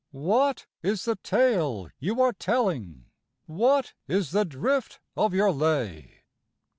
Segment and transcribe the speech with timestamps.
[0.13, 3.05] What is the tale you are telling?
[3.45, 6.23] What is the drift of your lay?